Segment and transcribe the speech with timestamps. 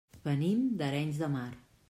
[0.27, 1.49] Venim d'Arenys de Mar.